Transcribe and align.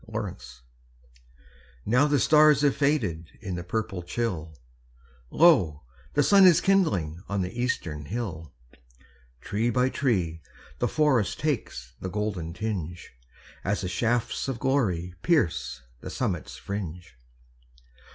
At 0.07 0.13
Sunrise 0.15 0.61
Now 1.85 2.07
the 2.07 2.17
stars 2.17 2.61
have 2.61 2.75
faded 2.75 3.29
In 3.39 3.53
the 3.53 3.63
purple 3.63 4.01
chill, 4.01 4.57
Lo, 5.29 5.83
the 6.15 6.23
sun 6.23 6.47
is 6.47 6.59
kindling 6.59 7.21
On 7.29 7.43
the 7.43 7.55
eastern 7.61 8.05
hill. 8.05 8.51
Tree 9.41 9.69
by 9.69 9.89
tree 9.89 10.41
the 10.79 10.87
forest 10.87 11.39
Takes 11.39 11.93
the 11.99 12.09
golden 12.09 12.51
tinge, 12.53 13.11
As 13.63 13.81
the 13.81 13.87
shafts 13.87 14.47
of 14.47 14.57
glory 14.57 15.13
Pierce 15.21 15.83
the 15.99 16.09
summit's 16.09 16.55
fringe. 16.57 17.13